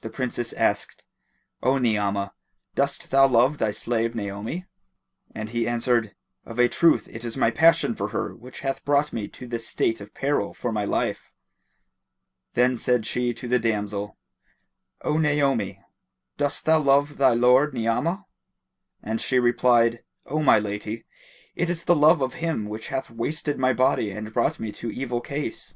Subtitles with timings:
[0.00, 1.04] The Princess asked,
[1.62, 2.32] "O Ni'amah,
[2.74, 4.64] dost thou love thy slave Naomi?";
[5.34, 6.14] and he answered,
[6.46, 9.66] "Of a truth it is my passion for her which hath brought me to this
[9.68, 11.30] state of peril for my life."
[12.54, 14.16] Then said she to the damsel,
[15.02, 15.82] "O Naomi,
[16.38, 18.24] dost thou love thy lord Ni'amah?";
[19.02, 21.04] and she replied, "O my lady,
[21.54, 24.90] it is the love of him which hath wasted my body and brought me to
[24.90, 25.74] evil case."